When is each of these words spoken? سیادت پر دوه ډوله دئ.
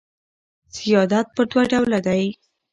سیادت 0.77 1.27
پر 1.35 1.45
دوه 1.51 1.63
ډوله 1.71 1.99
دئ. 2.07 2.25